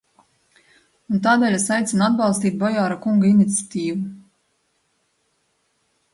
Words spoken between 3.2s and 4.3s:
iniciatīvu.